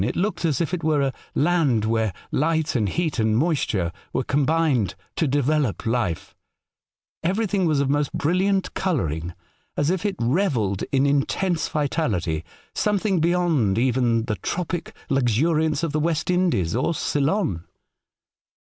It 0.03 0.15
looked 0.15 0.45
as 0.45 0.59
if 0.59 0.73
it 0.73 0.83
were 0.83 1.03
a 1.03 1.13
land 1.35 1.85
where 1.85 2.11
light 2.31 2.75
and 2.75 2.89
heat 2.89 3.19
and 3.19 3.37
moisture 3.37 3.91
were 4.11 4.23
combined 4.23 4.95
to 5.17 5.27
develope 5.27 5.85
life; 5.85 6.35
everything 7.21 7.67
was 7.67 7.79
of 7.81 7.87
most 7.87 8.11
brilliant 8.11 8.73
colouring, 8.73 9.35
as 9.77 9.91
if 9.91 10.03
it 10.03 10.15
revelled 10.17 10.83
in 10.91 11.05
intense 11.05 11.69
vitality— 11.69 12.43
something 12.73 13.19
beyond 13.19 13.77
even 13.77 14.23
the 14.25 14.37
tropic 14.37 14.95
luxuriance 15.07 15.83
of 15.83 15.91
the 15.91 15.99
West 15.99 16.31
Indies 16.31 16.75
or 16.75 16.95
Ceylon. 16.95 17.65